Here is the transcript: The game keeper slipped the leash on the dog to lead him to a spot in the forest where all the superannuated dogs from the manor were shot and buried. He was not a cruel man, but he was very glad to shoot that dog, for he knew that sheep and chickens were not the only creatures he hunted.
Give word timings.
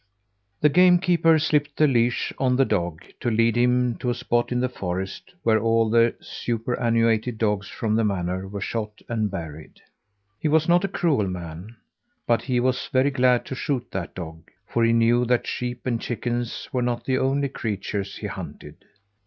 The 0.61 0.69
game 0.69 0.97
keeper 0.97 1.37
slipped 1.37 1.77
the 1.77 1.85
leash 1.85 2.33
on 2.39 2.55
the 2.55 2.65
dog 2.65 3.03
to 3.19 3.29
lead 3.29 3.55
him 3.55 3.97
to 3.99 4.09
a 4.09 4.15
spot 4.15 4.51
in 4.51 4.59
the 4.59 4.67
forest 4.67 5.35
where 5.43 5.59
all 5.59 5.91
the 5.91 6.15
superannuated 6.19 7.37
dogs 7.37 7.69
from 7.69 7.95
the 7.95 8.03
manor 8.03 8.47
were 8.47 8.61
shot 8.61 9.03
and 9.07 9.29
buried. 9.29 9.79
He 10.39 10.47
was 10.47 10.67
not 10.67 10.83
a 10.83 10.87
cruel 10.87 11.27
man, 11.27 11.75
but 12.25 12.41
he 12.41 12.59
was 12.59 12.89
very 12.91 13.11
glad 13.11 13.45
to 13.45 13.53
shoot 13.53 13.91
that 13.91 14.15
dog, 14.15 14.49
for 14.67 14.83
he 14.83 14.91
knew 14.91 15.23
that 15.25 15.45
sheep 15.45 15.85
and 15.85 16.01
chickens 16.01 16.67
were 16.73 16.81
not 16.81 17.05
the 17.05 17.19
only 17.19 17.47
creatures 17.49 18.15
he 18.15 18.25
hunted. 18.25 18.77